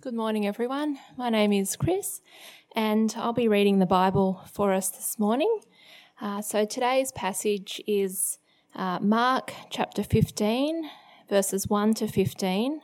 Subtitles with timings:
[0.00, 0.98] Good morning, everyone.
[1.16, 2.20] My name is Chris,
[2.74, 5.60] and I'll be reading the Bible for us this morning.
[6.20, 8.38] Uh, so today's passage is
[8.74, 10.90] uh, Mark chapter 15,
[11.28, 12.80] verses 1 to 15,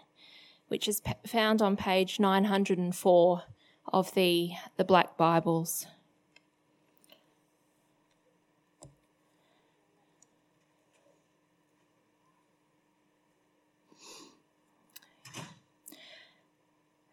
[0.68, 3.42] which is p- found on page 904
[3.92, 5.86] of the, the Black Bibles.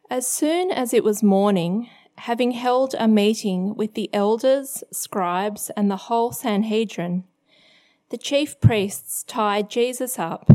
[0.10, 1.89] As soon as it was morning,
[2.20, 7.25] having held a meeting with the elders, scribes, and the whole Sanhedrin,
[8.10, 10.50] the chief priests tied Jesus up,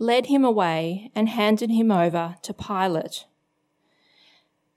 [0.00, 3.26] led him away, and handed him over to Pilate.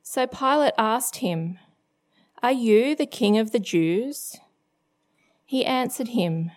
[0.03, 1.57] So Pilate asked him,
[2.43, 4.37] Are you the king of the Jews?
[5.45, 6.51] He answered him,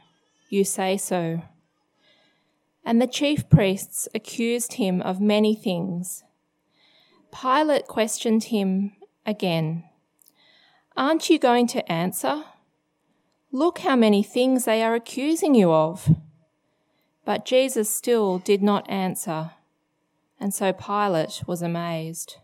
[0.50, 1.42] You say so.
[2.84, 6.24] And the chief priests accused him of many things.
[7.40, 8.92] Pilate questioned him
[9.26, 9.84] again.
[10.96, 12.44] Aren't you going to answer?
[13.50, 16.14] Look how many things they are accusing you of.
[17.24, 19.52] But Jesus still did not answer,
[20.38, 22.36] and so Pilate was amazed.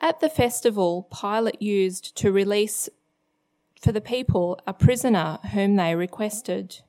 [0.00, 2.88] At the festival, Pilate used to release
[3.80, 6.80] for the people a prisoner whom they requested.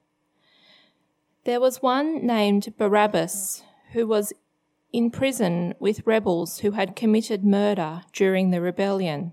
[1.43, 4.31] There was one named Barabbas who was
[4.93, 9.31] in prison with rebels who had committed murder during the rebellion.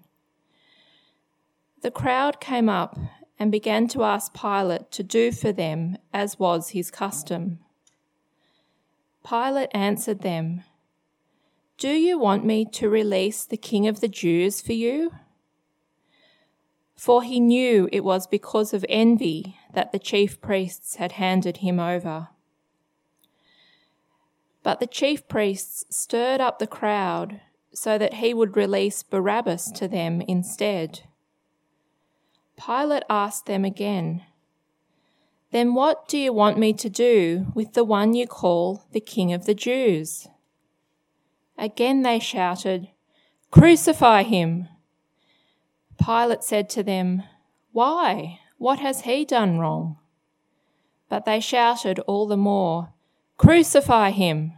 [1.83, 2.99] The crowd came up
[3.39, 7.59] and began to ask Pilate to do for them as was his custom.
[9.29, 10.65] Pilate answered them,
[11.77, 15.13] Do you want me to release the king of the Jews for you?
[16.99, 21.79] For he knew it was because of envy that the chief priests had handed him
[21.79, 22.31] over.
[24.65, 27.41] But the chief priests stirred up the crowd
[27.73, 31.03] so that he would release Barabbas to them instead.
[32.57, 34.25] Pilate asked them again,
[35.53, 39.33] Then what do you want me to do with the one you call the King
[39.33, 40.27] of the Jews?
[41.57, 42.89] Again they shouted,
[43.53, 44.67] Crucify him!
[45.99, 47.23] Pilate said to them,
[47.73, 48.41] Why?
[48.59, 49.99] What has he done wrong?
[51.09, 52.93] But they shouted all the more,
[53.37, 54.55] Crucify him!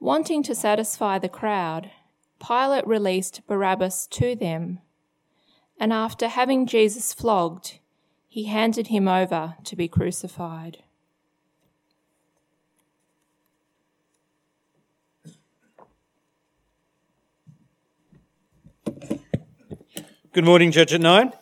[0.00, 1.90] Wanting to satisfy the crowd,
[2.46, 4.80] Pilate released Barabbas to them,
[5.80, 7.78] and after having Jesus flogged,
[8.28, 10.82] he handed him over to be crucified.
[20.34, 21.32] Good morning, Church at Nine.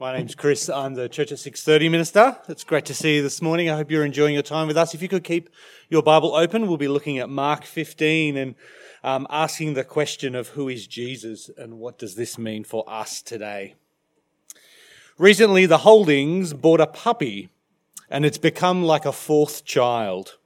[0.00, 0.70] My name's Chris.
[0.70, 2.38] I'm the Church at 6:30 minister.
[2.48, 3.68] It's great to see you this morning.
[3.68, 4.94] I hope you're enjoying your time with us.
[4.94, 5.50] If you could keep
[5.90, 8.54] your Bible open, we'll be looking at Mark 15 and
[9.04, 13.20] um, asking the question of who is Jesus and what does this mean for us
[13.20, 13.74] today.
[15.18, 17.50] Recently, the Holdings bought a puppy,
[18.08, 20.38] and it's become like a fourth child.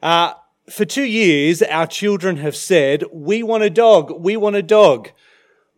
[0.00, 0.34] Uh,
[0.70, 4.12] for two years, our children have said, "We want a dog.
[4.22, 5.10] We want a dog."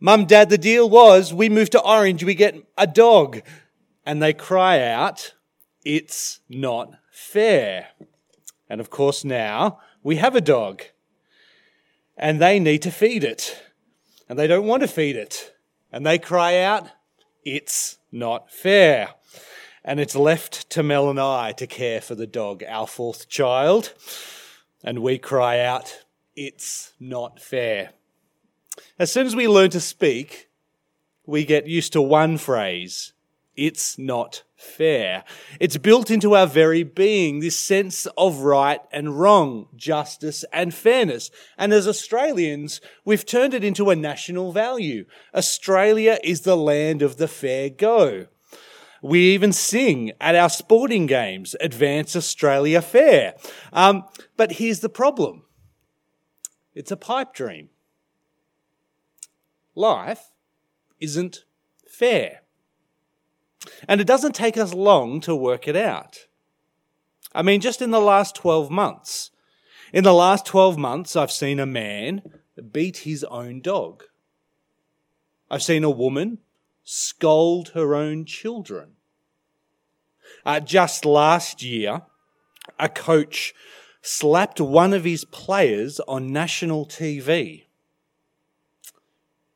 [0.05, 3.41] Mum, dad, the deal was we move to Orange, we get a dog.
[4.05, 5.33] And they cry out,
[5.85, 7.87] it's not fair.
[8.69, 10.83] And of course, now we have a dog.
[12.17, 13.63] And they need to feed it.
[14.27, 15.53] And they don't want to feed it.
[15.89, 16.89] And they cry out,
[17.45, 19.15] it's not fair.
[19.85, 23.93] And it's left to Mel and I to care for the dog, our fourth child.
[24.83, 26.03] And we cry out,
[26.35, 27.91] it's not fair.
[28.99, 30.49] As soon as we learn to speak,
[31.25, 33.13] we get used to one phrase
[33.55, 35.23] it's not fair.
[35.59, 41.29] It's built into our very being, this sense of right and wrong, justice and fairness.
[41.57, 45.05] And as Australians, we've turned it into a national value.
[45.35, 48.27] Australia is the land of the fair go.
[49.03, 53.33] We even sing at our sporting games, Advance Australia Fair.
[53.73, 54.05] Um,
[54.37, 55.43] but here's the problem
[56.73, 57.69] it's a pipe dream
[59.75, 60.31] life
[61.01, 61.43] isn't
[61.85, 62.43] fair.
[63.89, 66.27] And it doesn't take us long to work it out.
[67.35, 69.31] I mean, just in the last 12 months,
[69.91, 72.21] in the last 12 months, I've seen a man
[72.71, 74.03] beat his own dog.
[75.51, 76.39] I've seen a woman
[76.83, 78.93] scold her own children.
[80.45, 82.03] Uh, just last year,
[82.79, 83.53] a coach
[84.01, 87.65] slapped one of his players on national TV.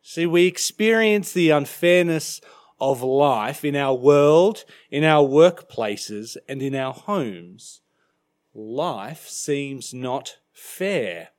[0.02, 2.40] See, we experience the unfairness
[2.80, 7.82] of life in our world, in our workplaces, and in our homes,
[8.54, 11.30] life seems not fair.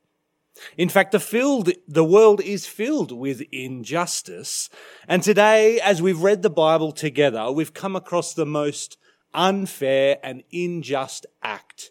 [0.76, 4.68] In fact, the, filled, the world is filled with injustice.
[5.06, 8.98] And today, as we've read the Bible together, we've come across the most
[9.34, 11.90] unfair and unjust act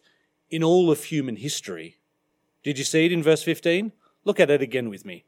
[0.49, 1.97] in all of human history.
[2.63, 3.91] Did you see it in verse 15?
[4.25, 5.25] Look at it again with me.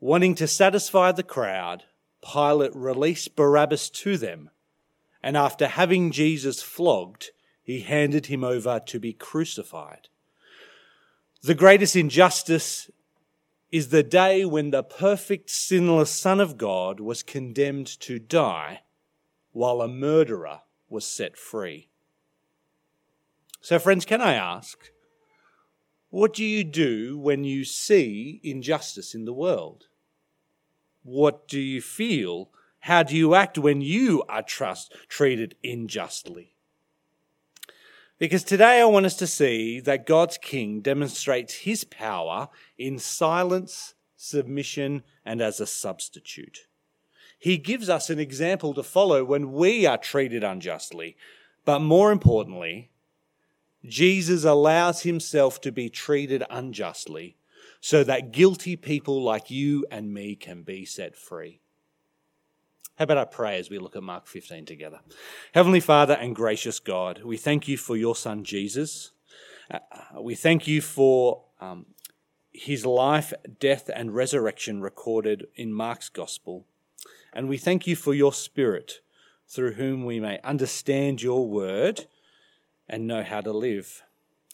[0.00, 1.84] Wanting to satisfy the crowd,
[2.22, 4.50] Pilate released Barabbas to them,
[5.22, 7.30] and after having Jesus flogged,
[7.62, 10.08] he handed him over to be crucified.
[11.42, 12.90] The greatest injustice
[13.70, 18.80] is the day when the perfect, sinless Son of God was condemned to die
[19.52, 21.90] while a murderer was set free.
[23.60, 24.90] So, friends, can I ask,
[26.10, 29.86] what do you do when you see injustice in the world?
[31.04, 32.50] What do you feel?
[32.80, 36.54] How do you act when you are trust, treated unjustly?
[38.18, 43.94] Because today I want us to see that God's King demonstrates his power in silence,
[44.16, 46.66] submission, and as a substitute.
[47.38, 51.16] He gives us an example to follow when we are treated unjustly.
[51.64, 52.90] But more importantly,
[53.84, 57.36] Jesus allows himself to be treated unjustly
[57.80, 61.60] so that guilty people like you and me can be set free.
[62.98, 64.98] How about I pray as we look at Mark 15 together?
[65.54, 69.12] Heavenly Father and gracious God, we thank you for your Son Jesus.
[69.70, 69.78] Uh,
[70.20, 71.86] we thank you for um,
[72.50, 76.66] his life, death, and resurrection recorded in Mark's Gospel.
[77.32, 78.98] And we thank you for your Spirit
[79.46, 82.06] through whom we may understand your word
[82.88, 84.02] and know how to live.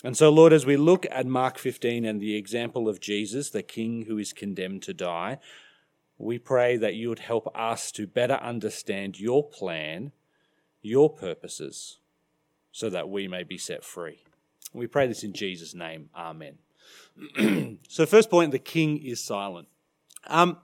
[0.04, 3.62] And so, Lord, as we look at Mark 15 and the example of Jesus, the
[3.62, 5.38] King who is condemned to die,
[6.18, 10.12] we pray that you would help us to better understand your plan,
[10.82, 11.98] your purposes,
[12.72, 14.22] so that we may be set free.
[14.72, 16.10] We pray this in Jesus' name.
[16.16, 16.58] Amen.
[17.88, 19.68] so, first point the king is silent.
[20.26, 20.58] Um,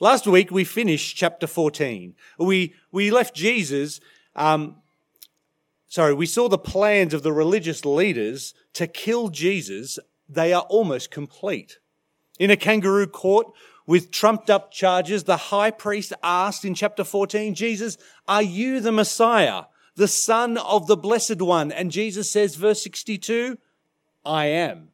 [0.00, 2.14] last week we finished chapter 14.
[2.38, 4.00] We, we left Jesus,
[4.34, 4.76] um,
[5.86, 9.98] sorry, we saw the plans of the religious leaders to kill Jesus.
[10.28, 11.78] They are almost complete.
[12.38, 13.46] In a kangaroo court,
[13.86, 17.96] with trumped up charges, the high priest asked in chapter 14, Jesus,
[18.26, 21.70] are you the Messiah, the son of the blessed one?
[21.70, 23.58] And Jesus says, verse 62,
[24.24, 24.88] I am.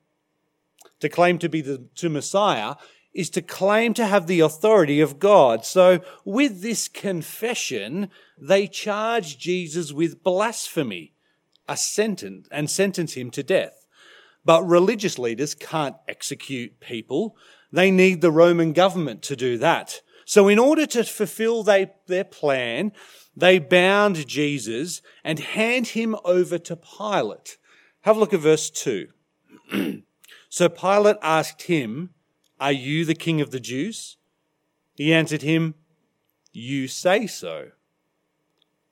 [1.01, 2.75] To claim to be the to Messiah
[3.15, 5.65] is to claim to have the authority of God.
[5.65, 11.13] So with this confession, they charge Jesus with blasphemy,
[11.69, 13.87] a sentence, and sentence him to death.
[14.45, 17.37] But religious leaders can't execute people.
[17.73, 20.01] They need the Roman government to do that.
[20.25, 22.93] So in order to fulfill they, their plan,
[23.35, 27.57] they bound Jesus and hand him over to Pilate.
[28.03, 29.09] Have a look at verse 2.
[30.49, 32.11] so Pilate asked him,
[32.61, 34.17] Are you the king of the Jews?
[34.95, 35.75] He answered him,
[36.53, 37.71] You say so.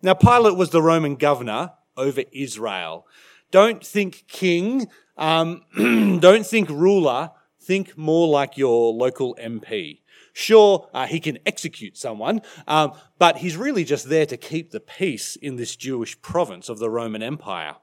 [0.03, 3.07] Now, Pilate was the Roman governor over Israel.
[3.51, 4.89] Don't think king,
[5.19, 5.63] um,
[6.21, 7.33] don't think ruler,
[7.71, 10.01] think more like your local MP.
[10.33, 14.81] Sure, uh, he can execute someone, um, but he's really just there to keep the
[14.81, 17.77] peace in this Jewish province of the Roman Empire.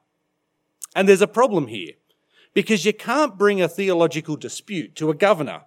[0.93, 1.93] And there's a problem here,
[2.53, 5.61] because you can't bring a theological dispute to a governor.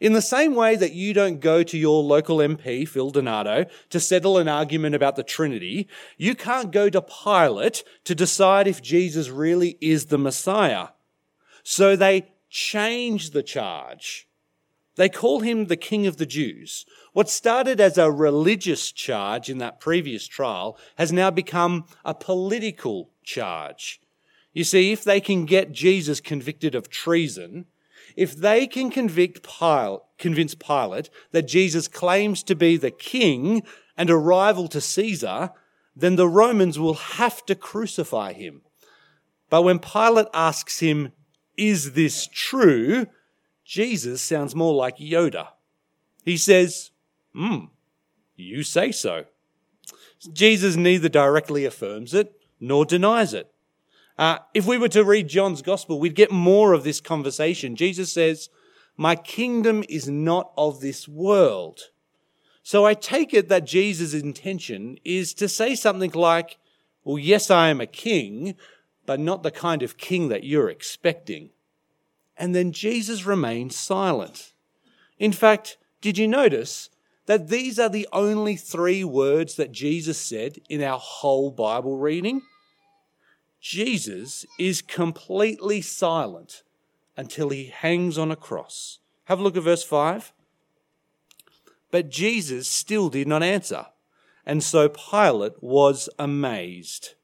[0.00, 4.00] In the same way that you don't go to your local MP, Phil Donato, to
[4.00, 5.86] settle an argument about the Trinity,
[6.16, 10.88] you can't go to Pilate to decide if Jesus really is the Messiah.
[11.62, 14.28] So they change the charge.
[14.96, 16.84] They call him the King of the Jews.
[17.12, 23.10] What started as a religious charge in that previous trial has now become a political
[23.22, 24.00] charge.
[24.52, 27.66] You see, if they can get Jesus convicted of treason,
[28.16, 33.62] if they can convict Pilate, convince Pilate that Jesus claims to be the king
[33.96, 35.50] and a rival to Caesar,
[35.94, 38.62] then the Romans will have to crucify him.
[39.48, 41.12] But when Pilate asks him,
[41.56, 43.06] is this true?
[43.64, 45.48] Jesus sounds more like Yoda.
[46.24, 46.90] He says,
[47.34, 47.66] Hmm,
[48.36, 49.24] you say so.
[50.32, 53.50] Jesus neither directly affirms it nor denies it.
[54.18, 57.74] Uh, if we were to read John's gospel, we'd get more of this conversation.
[57.74, 58.50] Jesus says,
[58.96, 61.80] My kingdom is not of this world.
[62.62, 66.58] So I take it that Jesus' intention is to say something like,
[67.02, 68.56] Well, yes, I am a king,
[69.10, 71.50] but not the kind of king that you're expecting.
[72.36, 74.52] And then Jesus remained silent.
[75.18, 76.90] In fact, did you notice
[77.26, 82.42] that these are the only three words that Jesus said in our whole Bible reading?
[83.60, 86.62] Jesus is completely silent
[87.16, 89.00] until he hangs on a cross.
[89.24, 90.32] Have a look at verse 5.
[91.90, 93.86] But Jesus still did not answer,
[94.46, 97.14] and so Pilate was amazed.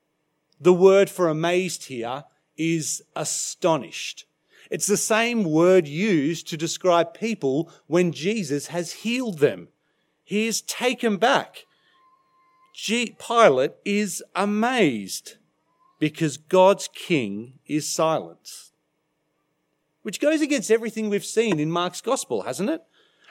[0.60, 2.24] The word for amazed here
[2.56, 4.24] is astonished.
[4.70, 9.68] It's the same word used to describe people when Jesus has healed them.
[10.24, 11.64] He is taken back.
[12.74, 15.36] Pilate is amazed
[15.98, 18.70] because God's king is silent.
[20.02, 22.82] Which goes against everything we've seen in Mark's gospel, hasn't it?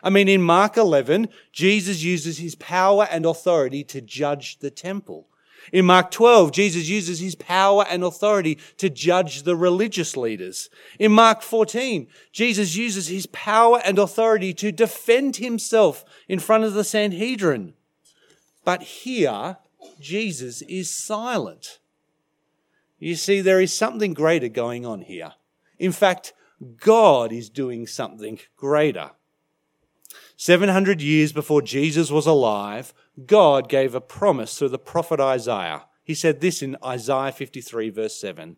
[0.04, 5.28] I mean, in Mark 11, Jesus uses his power and authority to judge the temple.
[5.72, 10.70] In Mark 12, Jesus uses his power and authority to judge the religious leaders.
[11.00, 16.74] In Mark 14, Jesus uses his power and authority to defend himself in front of
[16.74, 17.74] the Sanhedrin.
[18.64, 19.58] But here,
[20.00, 21.80] Jesus is silent.
[23.00, 25.34] You see, there is something greater going on here.
[25.78, 26.34] In fact,
[26.78, 29.12] God is doing something greater.
[30.38, 32.94] 700 years before Jesus was alive,
[33.24, 35.86] God gave a promise through the prophet Isaiah.
[36.04, 38.58] He said this in Isaiah 53, verse 7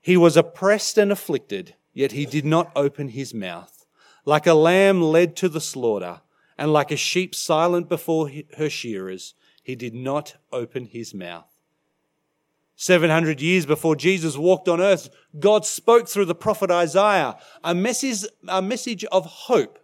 [0.00, 3.86] He was oppressed and afflicted, yet he did not open his mouth.
[4.24, 6.22] Like a lamb led to the slaughter,
[6.58, 11.46] and like a sheep silent before her shearers, he did not open his mouth.
[12.76, 15.08] 700 years before Jesus walked on earth,
[15.38, 19.78] God spoke through the prophet Isaiah a message, a message of hope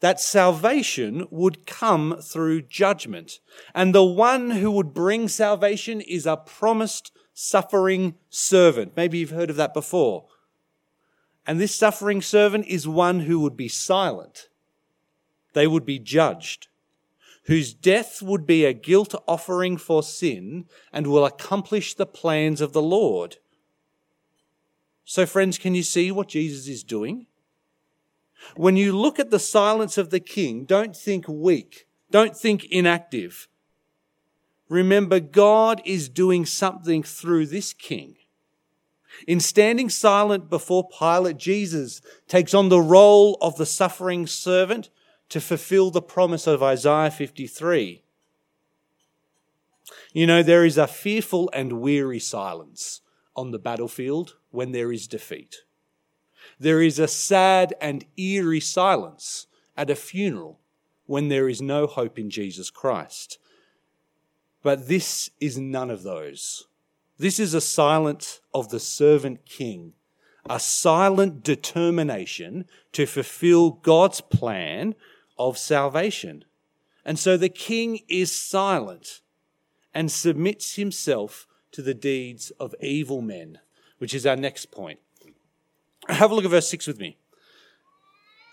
[0.00, 3.40] that salvation would come through judgment.
[3.74, 8.92] And the one who would bring salvation is a promised suffering servant.
[8.96, 10.26] Maybe you've heard of that before.
[11.46, 14.48] And this suffering servant is one who would be silent.
[15.52, 16.68] They would be judged,
[17.44, 22.72] whose death would be a guilt offering for sin and will accomplish the plans of
[22.72, 23.36] the Lord.
[25.04, 27.26] So, friends, can you see what Jesus is doing?
[28.54, 33.48] When you look at the silence of the king, don't think weak, don't think inactive.
[34.68, 38.16] Remember, God is doing something through this king.
[39.26, 44.90] In standing silent before Pilate, Jesus takes on the role of the suffering servant
[45.28, 48.02] to fulfill the promise of Isaiah 53.
[50.12, 53.00] You know, there is a fearful and weary silence
[53.34, 55.62] on the battlefield when there is defeat.
[56.58, 59.46] There is a sad and eerie silence
[59.76, 60.58] at a funeral
[61.06, 63.38] when there is no hope in Jesus Christ.
[64.62, 66.66] But this is none of those.
[67.18, 69.92] This is a silence of the servant king,
[70.48, 74.94] a silent determination to fulfill God's plan
[75.38, 76.44] of salvation.
[77.04, 79.20] And so the king is silent
[79.94, 83.60] and submits himself to the deeds of evil men,
[83.98, 84.98] which is our next point.
[86.08, 87.18] Have a look at verse 6 with me.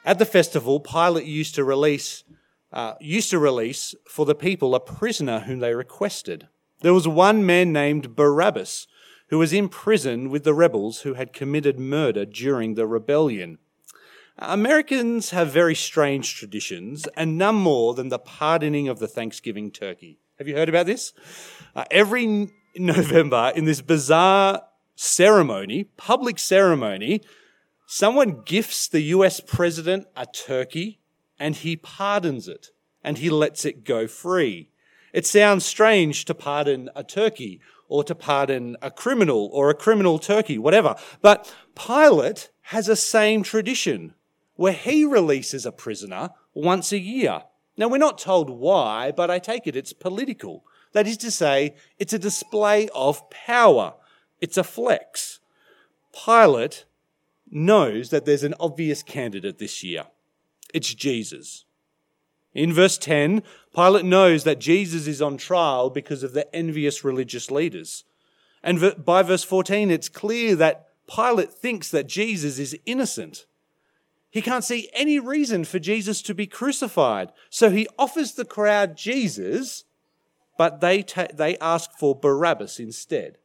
[0.05, 2.23] At the festival, Pilate used to release,
[2.71, 6.47] uh, used to release for the people a prisoner whom they requested.
[6.81, 8.87] There was one man named Barabbas
[9.29, 13.57] who was in prison with the rebels who had committed murder during the rebellion.
[14.37, 20.19] Americans have very strange traditions, and none more than the pardoning of the Thanksgiving turkey.
[20.37, 21.13] Have you heard about this?
[21.75, 24.63] Uh, every November, in this bizarre
[24.95, 27.21] ceremony, public ceremony,
[27.85, 30.99] Someone gifts the US president a turkey
[31.39, 32.67] and he pardons it
[33.03, 34.69] and he lets it go free.
[35.13, 40.17] It sounds strange to pardon a turkey or to pardon a criminal or a criminal
[40.17, 40.95] turkey, whatever.
[41.21, 44.15] But Pilate has a same tradition
[44.55, 47.43] where he releases a prisoner once a year.
[47.77, 50.63] Now, we're not told why, but I take it it's political.
[50.93, 53.95] That is to say, it's a display of power.
[54.41, 55.39] It's a flex.
[56.25, 56.85] Pilate
[57.53, 60.05] knows that there's an obvious candidate this year.
[60.73, 61.65] It's Jesus.
[62.53, 63.43] In verse 10,
[63.75, 68.03] Pilate knows that Jesus is on trial because of the envious religious leaders.
[68.63, 73.45] And by verse 14, it's clear that Pilate thinks that Jesus is innocent.
[74.29, 77.31] He can't see any reason for Jesus to be crucified.
[77.49, 79.83] So he offers the crowd Jesus,
[80.57, 83.37] but they, ta- they ask for Barabbas instead.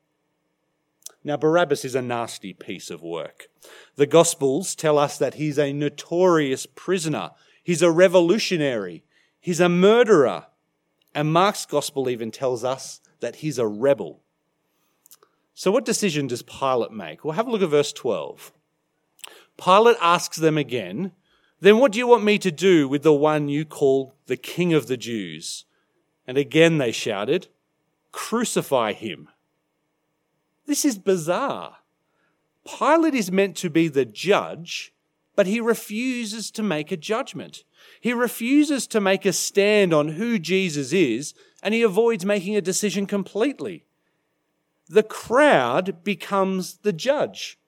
[1.28, 3.49] Now, Barabbas is a nasty piece of work.
[3.97, 7.32] The Gospels tell us that he's a notorious prisoner,
[7.62, 9.04] he's a revolutionary,
[9.38, 10.47] he's a murderer.
[11.14, 14.23] And Mark's Gospel even tells us that he's a rebel.
[15.52, 17.23] So, what decision does Pilate make?
[17.26, 18.50] Well, have a look at verse 12.
[19.62, 21.12] Pilate asks them again,
[21.61, 24.73] Then what do you want me to do with the one you call the King
[24.73, 25.66] of the Jews?
[26.26, 27.49] And again they shouted,
[28.12, 29.28] Crucify him.
[30.68, 31.78] This is bizarre.
[32.78, 34.92] Pilate is meant to be the judge,
[35.34, 37.64] but he refuses to make a judgment.
[38.02, 41.32] He refuses to make a stand on who Jesus is,
[41.62, 43.87] and he avoids making a decision completely.
[44.90, 47.58] The crowd becomes the judge.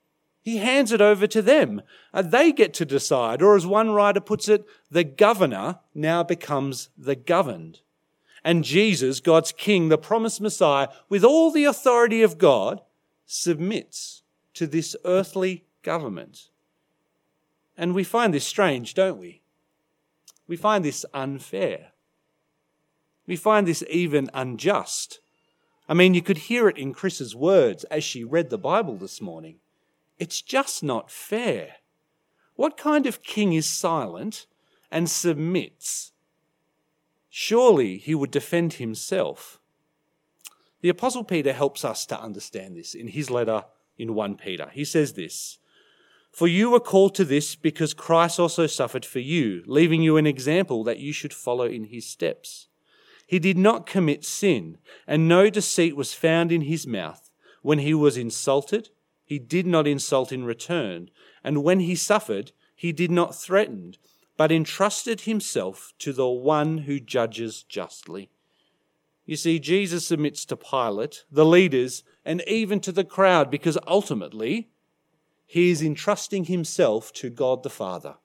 [0.43, 1.81] He hands it over to them.
[2.13, 3.41] and they get to decide.
[3.41, 7.79] Or as one writer puts it, the governor now becomes the governed.
[8.43, 12.81] And Jesus, God's King, the promised Messiah, with all the authority of God,
[13.31, 14.23] submits
[14.53, 16.49] to this earthly government.
[17.77, 19.41] And we find this strange, don't we?
[20.47, 21.93] We find this unfair.
[23.25, 25.21] We find this even unjust.
[25.87, 29.21] I mean, you could hear it in Chris's words as she read the Bible this
[29.21, 29.59] morning.
[30.19, 31.75] It's just not fair.
[32.55, 34.45] What kind of king is silent
[34.91, 36.11] and submits?
[37.29, 39.60] Surely he would defend himself.
[40.81, 43.65] The Apostle Peter helps us to understand this in his letter
[43.97, 44.69] in 1 Peter.
[44.73, 45.59] He says this
[46.31, 50.25] For you were called to this because Christ also suffered for you, leaving you an
[50.25, 52.67] example that you should follow in his steps.
[53.27, 57.31] He did not commit sin, and no deceit was found in his mouth.
[57.61, 58.89] When he was insulted,
[59.23, 61.09] he did not insult in return,
[61.43, 63.95] and when he suffered, he did not threaten,
[64.35, 68.31] but entrusted himself to the one who judges justly.
[69.31, 74.71] You see, Jesus submits to Pilate, the leaders, and even to the crowd because ultimately
[75.45, 78.15] he is entrusting himself to God the Father.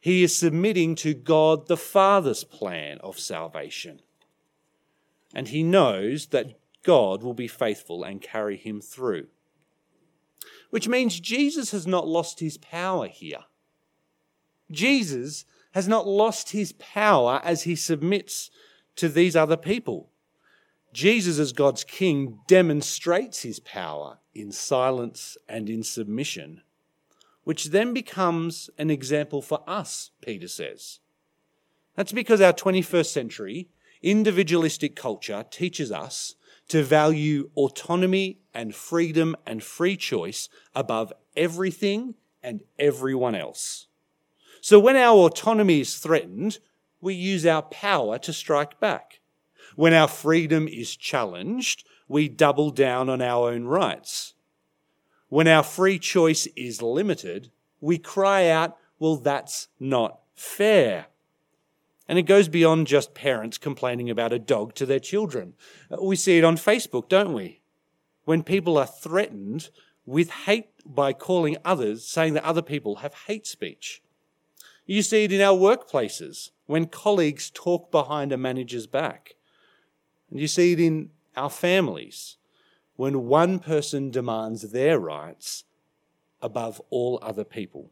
[0.00, 4.00] He is submitting to God the Father's plan of salvation.
[5.34, 9.26] And he knows that God will be faithful and carry him through
[10.70, 13.44] which means Jesus has not lost his power here.
[14.70, 18.50] Jesus has not lost his power as he submits
[18.96, 20.08] to these other people.
[20.92, 26.62] Jesus, as God's king, demonstrates his power in silence and in submission,
[27.44, 31.00] which then becomes an example for us, Peter says.
[31.96, 33.68] That's because our 21st century
[34.02, 36.34] individualistic culture teaches us
[36.68, 43.86] to value autonomy and freedom and free choice above everything and everyone else.
[44.60, 46.58] So when our autonomy is threatened,
[47.00, 49.20] we use our power to strike back.
[49.76, 54.34] When our freedom is challenged, we double down on our own rights.
[55.28, 61.06] When our free choice is limited, we cry out, well, that's not fair.
[62.08, 65.54] And it goes beyond just parents complaining about a dog to their children.
[65.90, 67.62] Uh, we see it on Facebook, don't we?
[68.24, 69.70] When people are threatened
[70.04, 74.02] with hate by calling others, saying that other people have hate speech.
[74.84, 79.36] You see it in our workplaces when colleagues talk behind a manager's back.
[80.32, 82.38] And you see it in our families
[82.96, 85.64] when one person demands their rights
[86.40, 87.90] above all other people.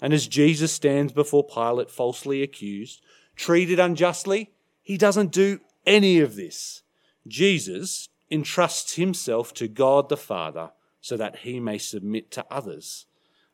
[0.00, 3.02] And as Jesus stands before Pilate, falsely accused,
[3.36, 4.50] treated unjustly,
[4.80, 6.82] he doesn't do any of this.
[7.28, 10.70] Jesus entrusts himself to God the Father
[11.02, 13.04] so that he may submit to others.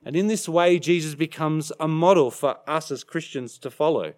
[0.05, 4.15] And in this way, Jesus becomes a model for us as Christians to follow.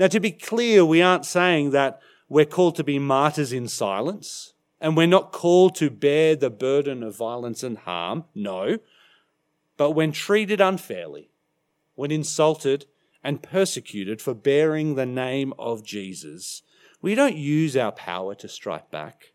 [0.00, 4.54] Now, to be clear, we aren't saying that we're called to be martyrs in silence,
[4.80, 8.24] and we're not called to bear the burden of violence and harm.
[8.34, 8.78] No.
[9.76, 11.28] But when treated unfairly,
[11.96, 12.86] when insulted
[13.22, 16.62] and persecuted for bearing the name of Jesus,
[17.02, 19.34] we don't use our power to strike back.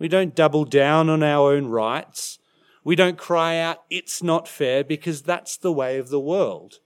[0.00, 2.40] We don't double down on our own rights.
[2.82, 6.80] We don't cry out, it's not fair, because that's the way of the world.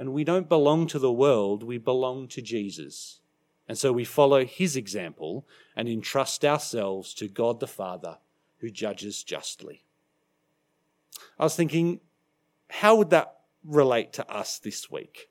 [0.00, 3.20] And we don't belong to the world, we belong to Jesus.
[3.68, 8.16] And so we follow his example and entrust ourselves to God the Father
[8.60, 9.84] who judges justly.
[11.38, 12.00] I was thinking,
[12.70, 15.28] how would that relate to us this week?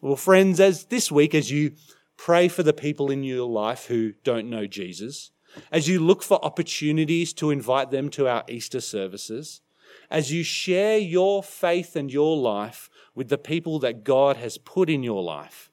[0.00, 1.72] Well, friends, as this week, as you
[2.16, 5.32] pray for the people in your life who don't know Jesus,
[5.72, 9.60] as you look for opportunities to invite them to our Easter services,
[10.08, 14.88] as you share your faith and your life with the people that God has put
[14.88, 15.70] in your life,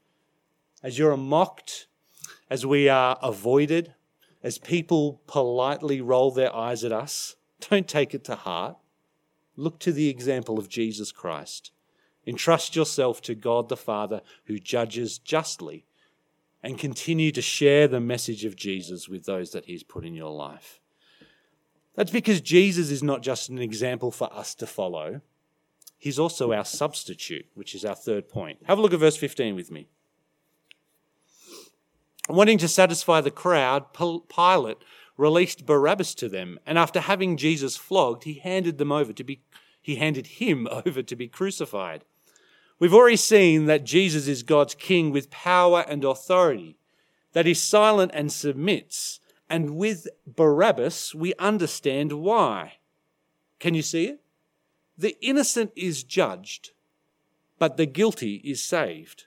[0.83, 1.87] as you're mocked,
[2.49, 3.93] as we are avoided,
[4.43, 7.35] as people politely roll their eyes at us,
[7.69, 8.77] don't take it to heart.
[9.55, 11.71] Look to the example of Jesus Christ.
[12.25, 15.85] Entrust yourself to God the Father who judges justly
[16.61, 20.31] and continue to share the message of Jesus with those that He's put in your
[20.31, 20.79] life.
[21.95, 25.21] That's because Jesus is not just an example for us to follow,
[25.97, 28.59] he's also our substitute, which is our third point.
[28.65, 29.87] Have a look at verse 15 with me.
[32.29, 34.77] Wanting to satisfy the crowd, Pilate
[35.17, 39.41] released Barabbas to them, and after having Jesus flogged, he handed them over to be
[39.81, 42.03] he handed him over to be crucified.
[42.79, 46.77] We've already seen that Jesus is God's king with power and authority,
[47.31, 52.73] that he's silent and submits, and with Barabbas we understand why.
[53.59, 54.21] Can you see it?
[54.97, 56.71] The innocent is judged,
[57.59, 59.25] but the guilty is saved.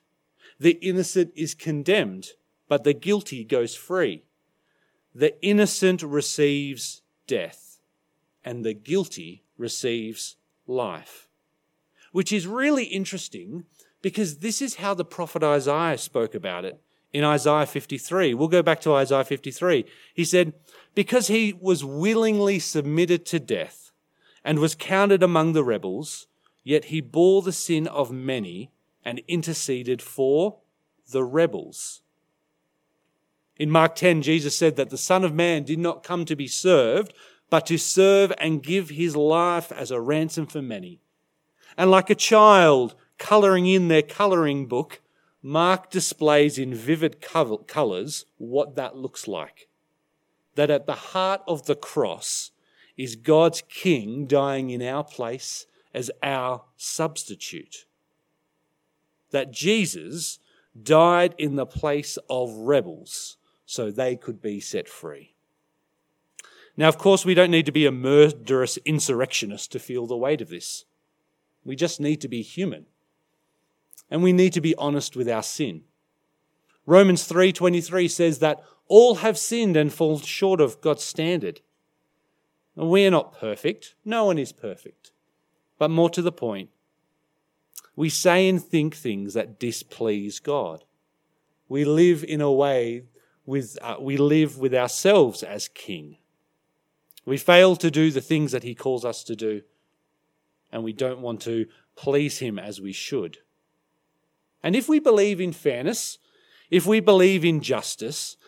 [0.58, 2.30] The innocent is condemned,
[2.68, 4.24] but the guilty goes free.
[5.14, 7.80] The innocent receives death,
[8.44, 11.28] and the guilty receives life.
[12.12, 13.64] Which is really interesting
[14.02, 16.80] because this is how the prophet Isaiah spoke about it
[17.12, 18.34] in Isaiah 53.
[18.34, 19.84] We'll go back to Isaiah 53.
[20.14, 20.54] He said,
[20.94, 23.89] Because he was willingly submitted to death
[24.44, 26.26] and was counted among the rebels,
[26.62, 28.70] yet he bore the sin of many
[29.04, 30.58] and interceded for
[31.10, 32.02] the rebels.
[33.56, 36.46] In Mark 10, Jesus said that the Son of Man did not come to be
[36.46, 37.12] served,
[37.50, 41.00] but to serve and give his life as a ransom for many.
[41.76, 45.00] And like a child colouring in their colouring book,
[45.42, 49.68] Mark displays in vivid colours what that looks like.
[50.54, 52.50] That at the heart of the cross
[53.00, 57.86] is God's King dying in our place as our substitute.
[59.30, 60.38] That Jesus
[60.80, 65.34] died in the place of rebels so they could be set free.
[66.76, 70.42] Now, of course, we don't need to be a murderous insurrectionist to feel the weight
[70.42, 70.84] of this.
[71.64, 72.84] We just need to be human.
[74.10, 75.84] And we need to be honest with our sin.
[76.84, 81.62] Romans 3:23 says that all have sinned and fall short of God's standard.
[82.80, 83.94] And we are not perfect.
[84.06, 85.10] No one is perfect.
[85.76, 86.70] But more to the point,
[87.94, 90.84] we say and think things that displease God.
[91.68, 93.02] We live in a way
[93.44, 96.16] with, uh, we live with ourselves as king.
[97.26, 99.60] We fail to do the things that he calls us to do,
[100.72, 101.66] and we don't want to
[101.96, 103.40] please him as we should.
[104.62, 106.16] And if we believe in fairness,
[106.70, 108.38] if we believe in justice,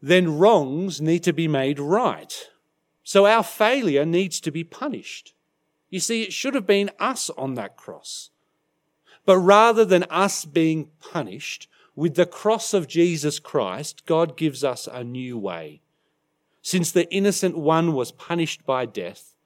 [0.00, 2.48] then wrongs need to be made right.
[3.06, 5.32] So our failure needs to be punished.
[5.90, 8.30] You see, it should have been us on that cross.
[9.24, 14.88] But rather than us being punished, with the cross of Jesus Christ, God gives us
[14.92, 15.82] a new way.
[16.62, 19.36] Since the innocent one was punished by death,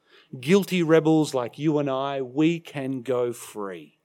[0.41, 3.99] guilty rebels like you and I, we can go free.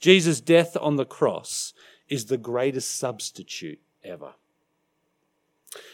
[0.00, 1.72] Jesus' death on the cross
[2.08, 4.32] is the greatest substitute ever.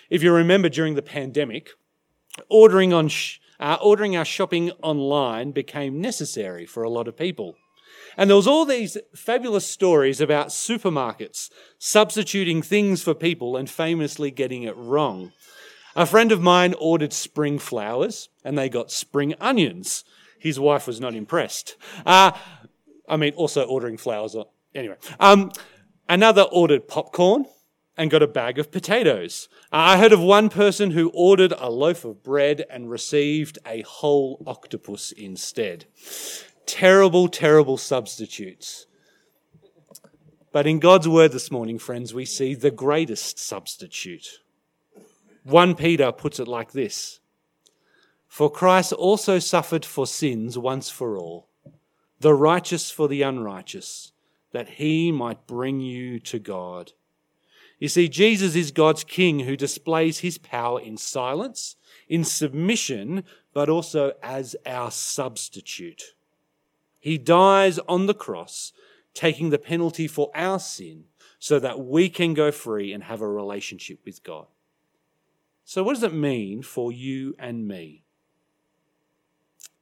[0.08, 1.72] If you remember during the pandemic,
[2.48, 7.56] ordering, on sh- uh, ordering our shopping online became necessary for a lot of people.
[8.16, 14.30] And there was all these fabulous stories about supermarkets substituting things for people and famously
[14.30, 15.32] getting it wrong.
[15.94, 20.04] A friend of mine ordered spring flowers and they got spring onions.
[20.38, 21.76] His wife was not impressed.
[22.04, 22.32] Uh,
[23.08, 24.36] I mean, also ordering flowers.
[24.74, 25.52] Anyway, um,
[26.08, 27.46] another ordered popcorn
[27.96, 29.48] and got a bag of potatoes.
[29.70, 34.42] I heard of one person who ordered a loaf of bread and received a whole
[34.46, 35.86] octopus instead
[36.66, 38.86] terrible, terrible substitutes.
[40.52, 44.40] But in God's word this morning, friends, we see the greatest substitute.
[45.44, 47.20] 1 Peter puts it like this
[48.28, 51.48] For Christ also suffered for sins once for all,
[52.20, 54.12] the righteous for the unrighteous,
[54.52, 56.92] that he might bring you to God.
[57.82, 61.74] You see, Jesus is God's King who displays his power in silence,
[62.08, 66.14] in submission, but also as our substitute.
[67.00, 68.72] He dies on the cross,
[69.14, 71.06] taking the penalty for our sin
[71.40, 74.46] so that we can go free and have a relationship with God.
[75.64, 78.04] So, what does it mean for you and me?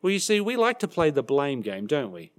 [0.00, 2.32] Well, you see, we like to play the blame game, don't we?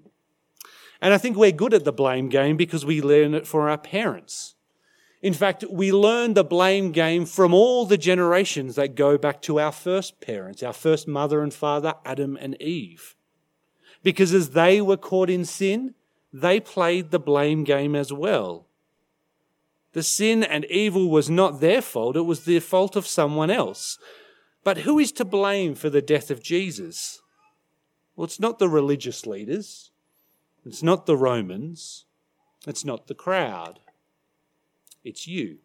[1.00, 3.78] And I think we're good at the blame game because we learn it from our
[3.78, 4.56] parents.
[5.22, 9.60] In fact, we learn the blame game from all the generations that go back to
[9.60, 13.16] our first parents, our first mother and father, Adam and Eve
[14.04, 15.94] because as they were caught in sin,
[16.34, 18.68] they played the blame game as well.
[19.94, 23.98] The sin and evil was not their fault, it was the fault of someone else.
[24.64, 27.22] But who is to blame for the death of Jesus?
[28.16, 29.92] Well, it's not the religious leaders,
[30.66, 32.06] it's not the Romans,
[32.66, 33.80] it's not the crowd,
[35.04, 35.58] it's you.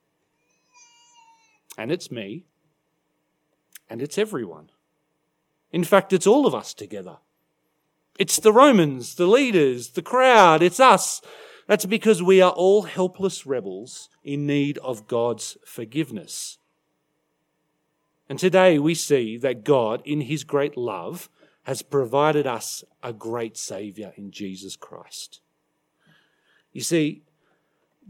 [1.79, 2.45] And it's me,
[3.91, 4.71] and it's everyone.
[5.73, 7.19] In fact, it's all of us together.
[8.19, 11.21] It's the Romans, the leaders, the crowd, it's us.
[11.67, 16.59] That's because we are all helpless rebels in need of God's forgiveness.
[18.29, 21.29] And today we see that God, in his great love,
[21.65, 25.41] has provided us a great Saviour in Jesus Christ.
[26.73, 27.23] You see,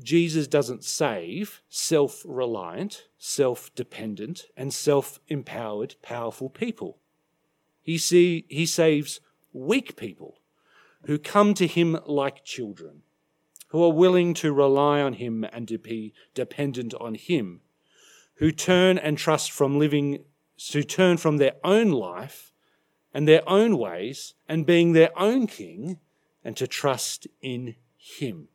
[0.03, 6.99] Jesus doesn't save self reliant, self dependent, and self empowered, powerful people.
[7.83, 9.21] He, see, he saves
[9.53, 10.41] weak people
[11.05, 13.03] who come to him like children,
[13.69, 17.61] who are willing to rely on him and to be dependent on him,
[18.35, 20.25] who turn and trust from living,
[20.73, 22.53] who turn from their own life
[23.15, 25.99] and their own ways and being their own king
[26.45, 28.49] and to trust in him.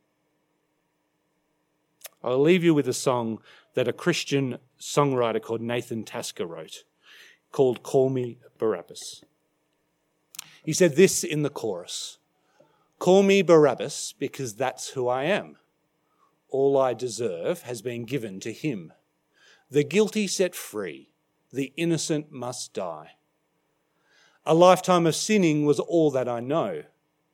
[2.24, 3.38] I'll leave you with a song
[3.74, 6.84] that a Christian songwriter called Nathan Tasker wrote
[7.50, 9.22] called Call Me Barabbas.
[10.64, 12.18] He said this in the chorus
[12.98, 15.56] Call me Barabbas because that's who I am.
[16.48, 18.92] All I deserve has been given to him.
[19.70, 21.10] The guilty set free,
[21.52, 23.12] the innocent must die.
[24.44, 26.84] A lifetime of sinning was all that I know.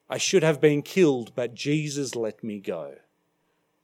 [0.09, 2.95] I should have been killed, but Jesus let me go.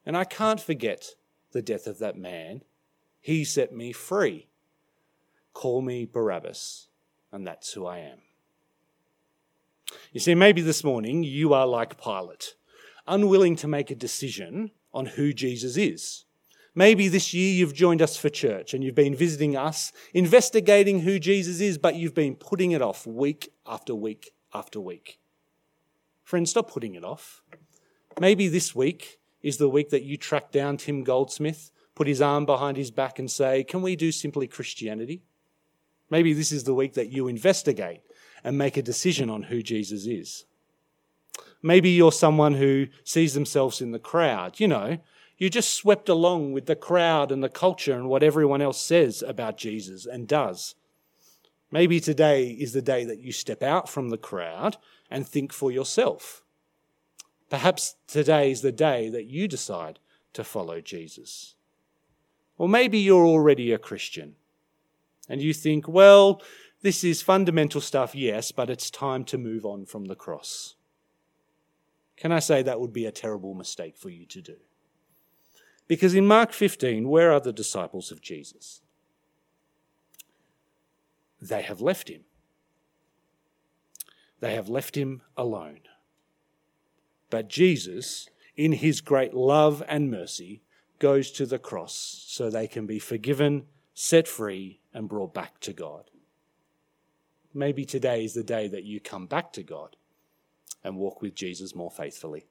[0.06, 1.14] And I can't forget
[1.52, 2.62] the death of that man.
[3.20, 4.48] He set me free.
[5.52, 6.88] Call me Barabbas,
[7.32, 8.18] and that's who I am.
[10.12, 12.54] You see, maybe this morning you are like Pilate,
[13.06, 16.24] unwilling to make a decision on who Jesus is.
[16.74, 21.20] Maybe this year you've joined us for church and you've been visiting us, investigating who
[21.20, 25.20] Jesus is, but you've been putting it off week after week after week.
[26.24, 27.42] Friends, stop putting it off.
[28.18, 32.46] Maybe this week is the week that you track down Tim Goldsmith, put his arm
[32.46, 35.22] behind his back, and say, Can we do simply Christianity?
[36.11, 38.00] Maybe this is the week that you investigate
[38.42, 40.46] and make a decision on who Jesus is.
[41.62, 44.61] Maybe you're someone who sees themselves in the crowd.
[44.61, 44.98] You know,
[45.37, 49.22] you just swept along with the crowd and the culture and what everyone else says
[49.26, 50.74] about Jesus and does.
[51.70, 54.78] Maybe today is the day that you step out from the crowd
[55.11, 56.43] and think for yourself.
[57.54, 60.00] Perhaps today is the day that you decide
[60.32, 61.54] to follow Jesus.
[62.58, 64.34] Or maybe you're already a Christian
[65.28, 66.42] and you think, well,
[66.82, 70.74] this is fundamental stuff, yes, but it's time to move on from the cross.
[72.16, 74.56] Can I say that would be a terrible mistake for you to do?
[75.86, 78.80] Because in Mark 15, where are the disciples of Jesus?
[81.40, 82.22] They have left him.
[84.40, 85.82] They have left him alone.
[87.35, 90.62] But Jesus, in his great love and mercy,
[91.01, 95.73] goes to the cross so they can be forgiven, set free, and brought back to
[95.73, 96.12] God.
[97.53, 99.97] Maybe today is the day that you come back to God
[100.85, 102.47] and walk with Jesus more faithfully.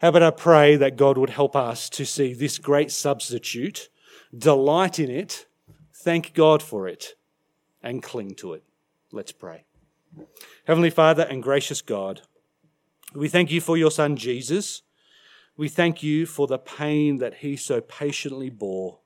[0.00, 3.90] How about I pray that God would help us to see this great substitute,
[4.36, 5.46] delight in it,
[5.92, 7.14] thank God for it,
[7.80, 8.64] and cling to it?
[9.12, 9.66] Let's pray.
[10.64, 12.22] Heavenly Father and gracious God,
[13.14, 14.82] we thank you for your Son Jesus.
[15.56, 18.98] We thank you for the pain that he so patiently bore.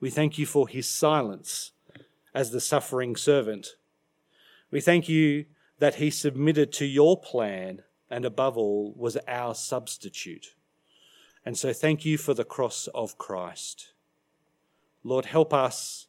[0.00, 1.72] We thank you for his silence
[2.32, 3.76] as the suffering servant.
[4.70, 5.46] We thank you
[5.78, 10.54] that he submitted to your plan and above all was our substitute.
[11.44, 13.92] And so thank you for the cross of Christ.
[15.02, 16.06] Lord, help us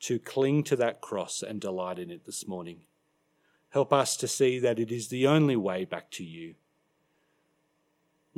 [0.00, 2.82] to cling to that cross and delight in it this morning.
[3.70, 6.54] Help us to see that it is the only way back to you.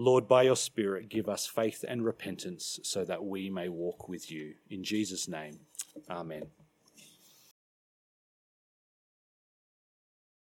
[0.03, 4.31] Lord, by your Spirit, give us faith and repentance so that we may walk with
[4.31, 4.55] you.
[4.71, 5.59] In Jesus' name,
[6.09, 6.45] amen.